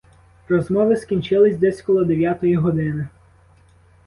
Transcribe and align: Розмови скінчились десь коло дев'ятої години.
Розмови 0.49 0.95
скінчились 0.95 1.57
десь 1.57 1.81
коло 1.81 2.03
дев'ятої 2.03 2.55
години. 2.55 3.07